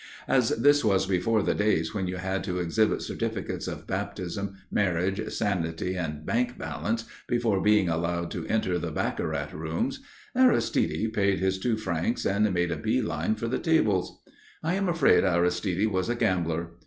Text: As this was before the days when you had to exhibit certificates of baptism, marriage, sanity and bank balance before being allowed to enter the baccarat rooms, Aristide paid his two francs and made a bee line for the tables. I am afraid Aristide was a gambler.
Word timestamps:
As 0.27 0.49
this 0.49 0.83
was 0.83 1.05
before 1.05 1.43
the 1.43 1.53
days 1.53 1.93
when 1.93 2.07
you 2.07 2.15
had 2.17 2.43
to 2.45 2.57
exhibit 2.57 3.03
certificates 3.03 3.67
of 3.67 3.85
baptism, 3.85 4.55
marriage, 4.71 5.31
sanity 5.31 5.93
and 5.95 6.25
bank 6.25 6.57
balance 6.57 7.05
before 7.27 7.61
being 7.61 7.87
allowed 7.87 8.31
to 8.31 8.47
enter 8.47 8.79
the 8.79 8.89
baccarat 8.91 9.51
rooms, 9.53 9.99
Aristide 10.35 11.13
paid 11.13 11.37
his 11.37 11.59
two 11.59 11.77
francs 11.77 12.25
and 12.25 12.51
made 12.51 12.71
a 12.71 12.77
bee 12.77 13.03
line 13.03 13.35
for 13.35 13.47
the 13.47 13.59
tables. 13.59 14.19
I 14.63 14.73
am 14.73 14.89
afraid 14.89 15.23
Aristide 15.23 15.85
was 15.89 16.09
a 16.09 16.15
gambler. 16.15 16.71